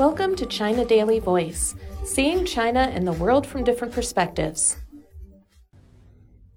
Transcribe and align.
Welcome 0.00 0.34
to 0.36 0.46
China 0.46 0.86
Daily 0.86 1.18
Voice, 1.18 1.74
seeing 2.04 2.46
China 2.46 2.90
and 2.90 3.06
the 3.06 3.12
world 3.12 3.46
from 3.46 3.64
different 3.64 3.92
perspectives. 3.92 4.78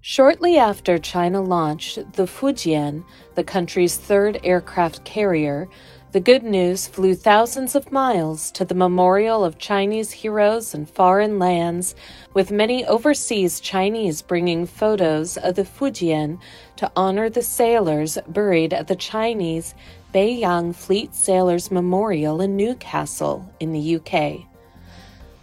Shortly 0.00 0.56
after 0.56 0.96
China 0.96 1.42
launched 1.42 2.14
the 2.14 2.22
Fujian, 2.22 3.04
the 3.34 3.44
country's 3.44 3.98
third 3.98 4.40
aircraft 4.44 5.04
carrier, 5.04 5.68
the 6.12 6.20
good 6.20 6.42
news 6.42 6.86
flew 6.86 7.14
thousands 7.14 7.74
of 7.74 7.92
miles 7.92 8.50
to 8.52 8.64
the 8.64 8.74
memorial 8.74 9.44
of 9.44 9.58
Chinese 9.58 10.10
heroes 10.10 10.72
in 10.72 10.86
foreign 10.86 11.38
lands, 11.38 11.94
with 12.32 12.50
many 12.50 12.86
overseas 12.86 13.60
Chinese 13.60 14.22
bringing 14.22 14.64
photos 14.64 15.36
of 15.36 15.56
the 15.56 15.64
Fujian 15.64 16.38
to 16.76 16.90
honor 16.96 17.28
the 17.28 17.42
sailors 17.42 18.16
buried 18.26 18.72
at 18.72 18.88
the 18.88 18.96
Chinese 18.96 19.74
Beiyang 20.14 20.72
Fleet 20.72 21.12
Sailors 21.12 21.72
Memorial 21.72 22.40
in 22.40 22.56
Newcastle, 22.56 23.52
in 23.58 23.72
the 23.72 23.96
UK. 23.96 24.46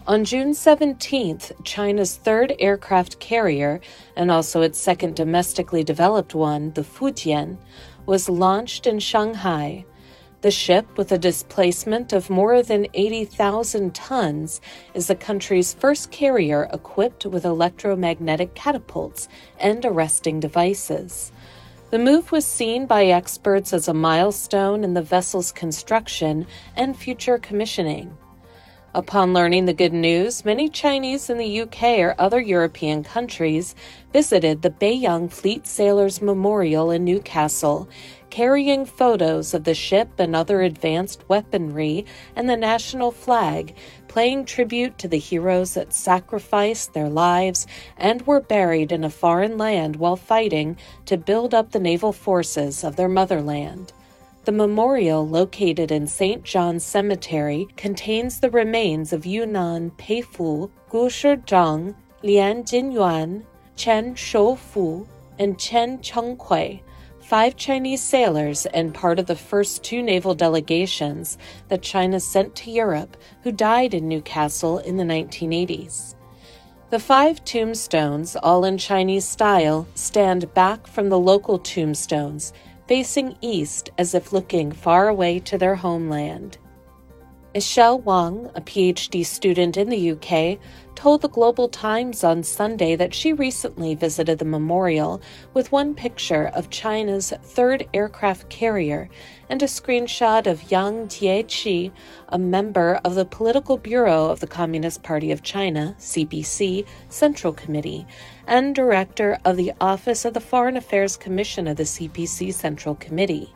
On 0.07 0.23
June 0.23 0.53
17th, 0.53 1.51
China's 1.65 2.15
third 2.15 2.55
aircraft 2.57 3.19
carrier, 3.19 3.81
and 4.15 4.31
also 4.31 4.61
its 4.61 4.79
second 4.79 5.17
domestically 5.17 5.83
developed 5.83 6.33
one, 6.33 6.71
the 6.71 6.83
Fujian, 6.83 7.57
was 8.05 8.29
launched 8.29 8.87
in 8.87 8.99
Shanghai 8.99 9.83
the 10.41 10.51
ship, 10.51 10.97
with 10.97 11.11
a 11.11 11.19
displacement 11.19 12.13
of 12.13 12.29
more 12.29 12.63
than 12.63 12.87
80,000 12.95 13.93
tons, 13.93 14.59
is 14.95 15.05
the 15.07 15.15
country's 15.15 15.73
first 15.73 16.09
carrier 16.09 16.67
equipped 16.73 17.27
with 17.27 17.45
electromagnetic 17.45 18.55
catapults 18.55 19.27
and 19.59 19.85
arresting 19.85 20.39
devices. 20.39 21.31
The 21.91 21.99
move 21.99 22.31
was 22.31 22.45
seen 22.45 22.85
by 22.85 23.07
experts 23.07 23.73
as 23.73 23.89
a 23.89 23.93
milestone 23.93 24.85
in 24.85 24.93
the 24.93 25.01
vessel's 25.01 25.51
construction 25.51 26.47
and 26.77 26.95
future 26.95 27.37
commissioning. 27.37 28.17
Upon 28.93 29.33
learning 29.33 29.67
the 29.67 29.73
good 29.73 29.93
news, 29.93 30.43
many 30.43 30.67
Chinese 30.67 31.29
in 31.29 31.37
the 31.37 31.61
UK 31.61 31.99
or 31.99 32.13
other 32.19 32.41
European 32.41 33.05
countries 33.05 33.73
visited 34.11 34.61
the 34.61 34.69
Beiyang 34.69 35.31
Fleet 35.31 35.65
Sailors 35.65 36.21
Memorial 36.21 36.91
in 36.91 37.05
Newcastle, 37.05 37.87
carrying 38.29 38.83
photos 38.83 39.53
of 39.53 39.63
the 39.63 39.73
ship 39.73 40.09
and 40.17 40.35
other 40.35 40.61
advanced 40.61 41.23
weaponry 41.29 42.05
and 42.35 42.49
the 42.49 42.57
national 42.57 43.11
flag, 43.11 43.73
paying 44.09 44.43
tribute 44.43 44.97
to 44.97 45.07
the 45.07 45.19
heroes 45.19 45.75
that 45.75 45.93
sacrificed 45.93 46.93
their 46.93 47.07
lives 47.07 47.65
and 47.95 48.27
were 48.27 48.41
buried 48.41 48.91
in 48.91 49.05
a 49.05 49.09
foreign 49.09 49.57
land 49.57 49.95
while 49.95 50.17
fighting 50.17 50.75
to 51.05 51.15
build 51.15 51.53
up 51.53 51.71
the 51.71 51.79
naval 51.79 52.11
forces 52.11 52.83
of 52.83 52.97
their 52.97 53.07
motherland. 53.07 53.93
The 54.43 54.51
memorial, 54.51 55.27
located 55.27 55.91
in 55.91 56.07
St. 56.07 56.43
John's 56.43 56.83
Cemetery, 56.83 57.67
contains 57.77 58.39
the 58.39 58.49
remains 58.49 59.13
of 59.13 59.23
Yuan 59.23 59.91
Peifu, 59.91 60.71
Gu 60.89 61.09
Shizhong, 61.09 61.93
Lian 62.23 62.63
Jinyuan, 62.63 63.43
Chen 63.75 64.15
Shoufu, 64.15 65.07
and 65.37 65.59
Chen 65.59 65.99
Chenghui, 65.99 66.81
five 67.19 67.55
Chinese 67.55 68.01
sailors 68.01 68.65
and 68.65 68.95
part 68.95 69.19
of 69.19 69.27
the 69.27 69.35
first 69.35 69.83
two 69.83 70.01
naval 70.01 70.33
delegations 70.33 71.37
that 71.67 71.83
China 71.83 72.19
sent 72.19 72.55
to 72.55 72.71
Europe 72.71 73.17
who 73.43 73.51
died 73.51 73.93
in 73.93 74.07
Newcastle 74.07 74.79
in 74.79 74.97
the 74.97 75.03
1980s. 75.03 76.15
The 76.89 76.99
five 76.99 77.45
tombstones, 77.45 78.35
all 78.35 78.65
in 78.65 78.77
Chinese 78.77 79.25
style, 79.25 79.87
stand 79.93 80.53
back 80.53 80.87
from 80.87 81.09
the 81.09 81.19
local 81.19 81.57
tombstones 81.57 82.51
facing 82.91 83.37
east 83.39 83.89
as 83.97 84.13
if 84.13 84.33
looking 84.33 84.69
far 84.69 85.07
away 85.07 85.39
to 85.39 85.57
their 85.57 85.75
homeland. 85.75 86.57
Michelle 87.53 87.99
Wang, 87.99 88.49
a 88.55 88.61
PhD 88.61 89.25
student 89.25 89.75
in 89.75 89.89
the 89.89 90.11
UK, 90.11 90.57
told 90.95 91.21
the 91.21 91.27
Global 91.27 91.67
Times 91.67 92.23
on 92.23 92.43
Sunday 92.43 92.95
that 92.95 93.13
she 93.13 93.33
recently 93.33 93.93
visited 93.93 94.39
the 94.39 94.45
memorial 94.45 95.21
with 95.53 95.69
one 95.69 95.93
picture 95.93 96.49
of 96.53 96.69
China's 96.69 97.33
third 97.43 97.85
aircraft 97.93 98.47
carrier 98.47 99.09
and 99.49 99.61
a 99.61 99.65
screenshot 99.65 100.47
of 100.47 100.71
Yang 100.71 101.09
Jiechi, 101.09 101.91
a 102.29 102.39
member 102.39 103.01
of 103.03 103.15
the 103.15 103.25
Political 103.25 103.79
Bureau 103.79 104.27
of 104.27 104.39
the 104.39 104.47
Communist 104.47 105.03
Party 105.03 105.29
of 105.33 105.43
China, 105.43 105.93
CPC, 105.99 106.87
Central 107.09 107.51
Committee, 107.51 108.07
and 108.47 108.73
director 108.73 109.37
of 109.43 109.57
the 109.57 109.73
Office 109.81 110.23
of 110.23 110.33
the 110.33 110.39
Foreign 110.39 110.77
Affairs 110.77 111.17
Commission 111.17 111.67
of 111.67 111.75
the 111.75 111.83
CPC 111.83 112.53
Central 112.53 112.95
Committee. 112.95 113.53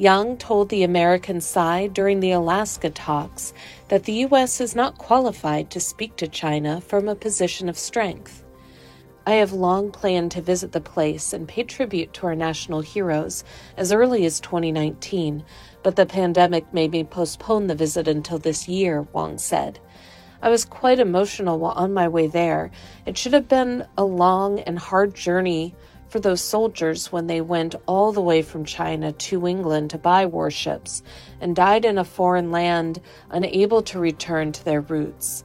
Yang 0.00 0.36
told 0.36 0.68
the 0.68 0.84
American 0.84 1.40
side 1.40 1.92
during 1.92 2.20
the 2.20 2.30
Alaska 2.30 2.88
talks 2.88 3.52
that 3.88 4.04
the 4.04 4.12
U.S. 4.28 4.60
is 4.60 4.76
not 4.76 4.96
qualified 4.96 5.70
to 5.70 5.80
speak 5.80 6.14
to 6.16 6.28
China 6.28 6.80
from 6.80 7.08
a 7.08 7.16
position 7.16 7.68
of 7.68 7.76
strength. 7.76 8.44
I 9.26 9.32
have 9.32 9.52
long 9.52 9.90
planned 9.90 10.30
to 10.32 10.40
visit 10.40 10.70
the 10.70 10.80
place 10.80 11.32
and 11.32 11.48
pay 11.48 11.64
tribute 11.64 12.12
to 12.14 12.26
our 12.28 12.36
national 12.36 12.80
heroes 12.80 13.42
as 13.76 13.92
early 13.92 14.24
as 14.24 14.38
2019, 14.38 15.44
but 15.82 15.96
the 15.96 16.06
pandemic 16.06 16.72
made 16.72 16.92
me 16.92 17.02
postpone 17.02 17.66
the 17.66 17.74
visit 17.74 18.06
until 18.06 18.38
this 18.38 18.68
year, 18.68 19.02
Wang 19.12 19.36
said. 19.36 19.80
I 20.40 20.48
was 20.48 20.64
quite 20.64 21.00
emotional 21.00 21.58
while 21.58 21.72
on 21.72 21.92
my 21.92 22.06
way 22.06 22.28
there. 22.28 22.70
It 23.04 23.18
should 23.18 23.32
have 23.32 23.48
been 23.48 23.84
a 23.98 24.04
long 24.04 24.60
and 24.60 24.78
hard 24.78 25.16
journey 25.16 25.74
for 26.08 26.20
those 26.20 26.40
soldiers 26.40 27.12
when 27.12 27.26
they 27.26 27.40
went 27.40 27.74
all 27.86 28.12
the 28.12 28.20
way 28.20 28.42
from 28.42 28.64
China 28.64 29.12
to 29.12 29.46
England 29.46 29.90
to 29.90 29.98
buy 29.98 30.26
warships 30.26 31.02
and 31.40 31.54
died 31.54 31.84
in 31.84 31.98
a 31.98 32.04
foreign 32.04 32.50
land, 32.50 33.00
unable 33.30 33.82
to 33.82 33.98
return 33.98 34.52
to 34.52 34.64
their 34.64 34.80
roots. 34.80 35.44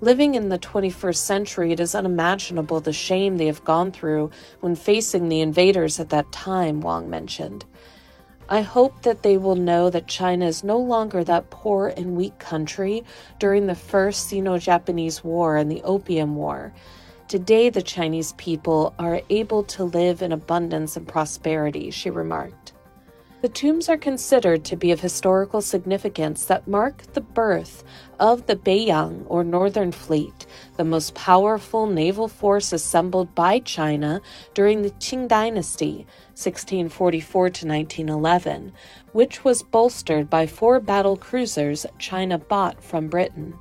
Living 0.00 0.34
in 0.34 0.48
the 0.48 0.58
21st 0.58 1.16
century, 1.16 1.72
it 1.72 1.80
is 1.80 1.94
unimaginable 1.94 2.80
the 2.80 2.92
shame 2.92 3.36
they 3.36 3.46
have 3.46 3.64
gone 3.64 3.92
through 3.92 4.30
when 4.60 4.74
facing 4.74 5.28
the 5.28 5.40
invaders 5.40 6.00
at 6.00 6.08
that 6.08 6.32
time, 6.32 6.80
Wang 6.80 7.10
mentioned. 7.10 7.64
I 8.48 8.62
hope 8.62 9.02
that 9.02 9.22
they 9.22 9.36
will 9.36 9.54
know 9.54 9.90
that 9.90 10.08
China 10.08 10.46
is 10.46 10.64
no 10.64 10.78
longer 10.78 11.22
that 11.22 11.50
poor 11.50 11.88
and 11.88 12.16
weak 12.16 12.38
country 12.40 13.04
during 13.38 13.66
the 13.66 13.76
First 13.76 14.26
Sino 14.26 14.58
Japanese 14.58 15.22
War 15.22 15.56
and 15.56 15.70
the 15.70 15.82
Opium 15.82 16.34
War 16.34 16.72
Today, 17.30 17.70
the 17.70 17.80
Chinese 17.80 18.32
people 18.38 18.92
are 18.98 19.22
able 19.30 19.62
to 19.62 19.84
live 19.84 20.20
in 20.20 20.32
abundance 20.32 20.96
and 20.96 21.06
prosperity, 21.06 21.92
she 21.92 22.10
remarked. 22.10 22.72
The 23.40 23.48
tombs 23.48 23.88
are 23.88 23.96
considered 23.96 24.64
to 24.64 24.74
be 24.74 24.90
of 24.90 24.98
historical 24.98 25.62
significance 25.62 26.46
that 26.46 26.66
mark 26.66 27.02
the 27.12 27.20
birth 27.20 27.84
of 28.18 28.48
the 28.48 28.56
Beiyang 28.56 29.26
or 29.28 29.44
Northern 29.44 29.92
Fleet, 29.92 30.44
the 30.76 30.82
most 30.82 31.14
powerful 31.14 31.86
naval 31.86 32.26
force 32.26 32.72
assembled 32.72 33.32
by 33.36 33.60
China 33.60 34.20
during 34.52 34.82
the 34.82 34.90
Qing 34.90 35.28
Dynasty, 35.28 36.08
1644 36.34 37.50
to 37.50 37.66
1911, 37.68 38.72
which 39.12 39.44
was 39.44 39.62
bolstered 39.62 40.28
by 40.28 40.48
four 40.48 40.80
battle 40.80 41.16
cruisers 41.16 41.86
China 42.00 42.38
bought 42.38 42.82
from 42.82 43.06
Britain. 43.06 43.54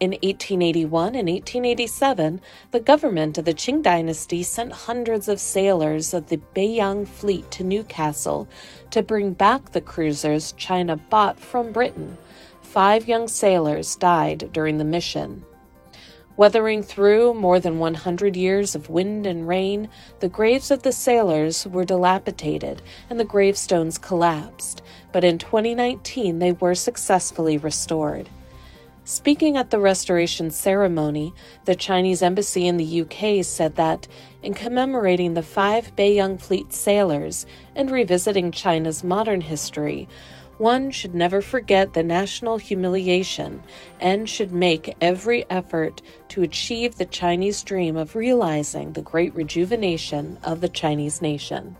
In 0.00 0.12
1881 0.12 1.16
and 1.16 1.28
1887, 1.28 2.40
the 2.70 2.78
government 2.78 3.36
of 3.36 3.44
the 3.44 3.52
Qing 3.52 3.82
dynasty 3.82 4.44
sent 4.44 4.70
hundreds 4.70 5.26
of 5.26 5.40
sailors 5.40 6.14
of 6.14 6.28
the 6.28 6.40
Beiyang 6.54 7.04
fleet 7.04 7.50
to 7.50 7.64
Newcastle 7.64 8.46
to 8.92 9.02
bring 9.02 9.32
back 9.32 9.72
the 9.72 9.80
cruisers 9.80 10.52
China 10.52 10.94
bought 10.94 11.40
from 11.40 11.72
Britain. 11.72 12.16
Five 12.62 13.08
young 13.08 13.26
sailors 13.26 13.96
died 13.96 14.50
during 14.52 14.78
the 14.78 14.84
mission. 14.84 15.44
Weathering 16.36 16.84
through 16.84 17.34
more 17.34 17.58
than 17.58 17.80
100 17.80 18.36
years 18.36 18.76
of 18.76 18.88
wind 18.88 19.26
and 19.26 19.48
rain, 19.48 19.88
the 20.20 20.28
graves 20.28 20.70
of 20.70 20.84
the 20.84 20.92
sailors 20.92 21.66
were 21.66 21.84
dilapidated 21.84 22.82
and 23.10 23.18
the 23.18 23.24
gravestones 23.24 23.98
collapsed, 23.98 24.80
but 25.10 25.24
in 25.24 25.38
2019 25.38 26.38
they 26.38 26.52
were 26.52 26.76
successfully 26.76 27.58
restored. 27.58 28.28
Speaking 29.08 29.56
at 29.56 29.70
the 29.70 29.80
restoration 29.80 30.50
ceremony, 30.50 31.32
the 31.64 31.74
Chinese 31.74 32.20
embassy 32.20 32.66
in 32.66 32.76
the 32.76 33.00
UK 33.00 33.42
said 33.42 33.76
that, 33.76 34.06
in 34.42 34.52
commemorating 34.52 35.32
the 35.32 35.42
five 35.42 35.96
Beiyang 35.96 36.38
Fleet 36.38 36.74
sailors 36.74 37.46
and 37.74 37.90
revisiting 37.90 38.52
China's 38.52 39.02
modern 39.02 39.40
history, 39.40 40.06
one 40.58 40.90
should 40.90 41.14
never 41.14 41.40
forget 41.40 41.94
the 41.94 42.02
national 42.02 42.58
humiliation 42.58 43.62
and 43.98 44.28
should 44.28 44.52
make 44.52 44.94
every 45.00 45.46
effort 45.48 46.02
to 46.28 46.42
achieve 46.42 46.96
the 46.96 47.06
Chinese 47.06 47.62
dream 47.62 47.96
of 47.96 48.14
realizing 48.14 48.92
the 48.92 49.00
great 49.00 49.34
rejuvenation 49.34 50.36
of 50.42 50.60
the 50.60 50.68
Chinese 50.68 51.22
nation. 51.22 51.78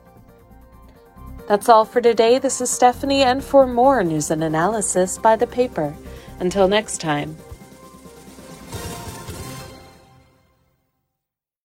That's 1.46 1.68
all 1.68 1.84
for 1.84 2.00
today. 2.00 2.38
This 2.38 2.62
is 2.62 2.70
Stephanie, 2.70 3.22
and 3.22 3.44
for 3.44 3.66
more 3.66 4.02
news 4.02 4.30
and 4.30 4.42
analysis 4.42 5.18
by 5.18 5.36
the 5.36 5.46
paper, 5.46 5.94
until 6.40 6.68
next 6.68 7.00
time, 7.00 7.36